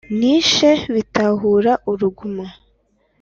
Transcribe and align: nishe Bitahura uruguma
nishe 0.17 0.69
Bitahura 0.93 1.71
uruguma 1.91 2.45